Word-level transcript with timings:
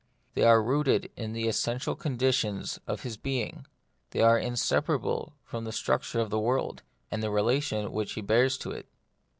They 0.33 0.41
are 0.41 0.63
rooted 0.63 1.11
in 1.15 1.33
the 1.33 1.47
essential 1.47 1.93
conditions 1.93 2.79
of 2.87 3.03
his 3.03 3.17
being; 3.17 3.67
they 4.09 4.21
are 4.21 4.39
inseparable 4.39 5.35
from 5.43 5.63
the 5.63 5.69
struc 5.69 6.11
ture 6.11 6.21
of 6.23 6.31
the 6.31 6.39
world, 6.39 6.81
and 7.11 7.21
the 7.21 7.29
relations 7.29 7.89
which 7.89 8.13
he 8.13 8.21
bears 8.21 8.57
to 8.57 8.71
it. 8.71 8.87